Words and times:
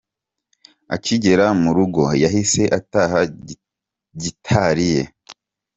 Akigera 0.95 1.45
mu 1.61 1.69
rugo, 1.77 2.03
yahise 2.23 2.61
ataha 2.79 3.19
Gitari 4.21 4.87
ye. 4.93 5.03